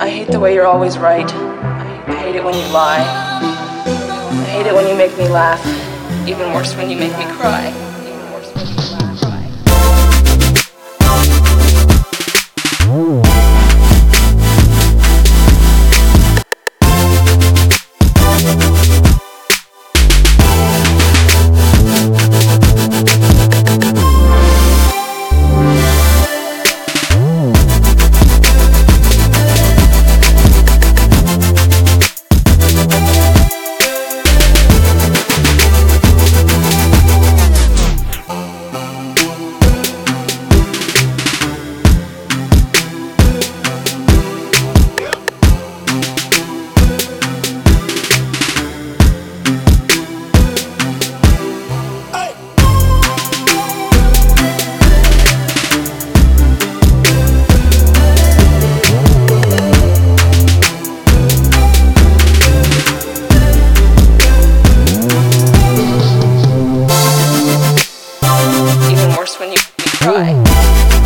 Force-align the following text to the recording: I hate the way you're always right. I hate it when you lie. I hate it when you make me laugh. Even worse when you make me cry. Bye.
I 0.00 0.08
hate 0.08 0.28
the 0.28 0.40
way 0.40 0.54
you're 0.54 0.66
always 0.66 0.96
right. 0.96 1.30
I 1.30 2.14
hate 2.14 2.36
it 2.36 2.42
when 2.42 2.54
you 2.54 2.66
lie. 2.72 3.04
I 3.04 4.44
hate 4.44 4.66
it 4.66 4.74
when 4.74 4.88
you 4.88 4.96
make 4.96 5.16
me 5.18 5.28
laugh. 5.28 5.60
Even 6.26 6.52
worse 6.54 6.74
when 6.74 6.88
you 6.88 6.96
make 6.96 7.16
me 7.18 7.24
cry. 7.34 7.89
Bye. 70.20 70.99